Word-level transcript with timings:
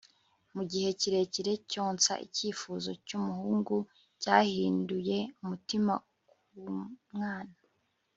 mu 0.53 0.61
igihe 0.65 0.89
kirekire 0.99 1.53
cyonsa 1.71 2.13
icyifuzo 2.25 2.89
cyumuhungu 3.07 3.75
cyahinduye 4.21 5.17
umutima 5.41 5.93
kumwana 6.45 7.57